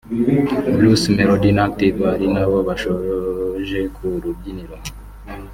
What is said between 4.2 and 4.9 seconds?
rubyiniro